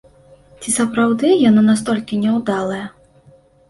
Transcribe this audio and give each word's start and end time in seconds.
Ці 0.63 0.69
сапраўды 0.77 1.31
яно 1.49 1.61
настолькі 1.69 2.21
няўдалае? 2.25 2.85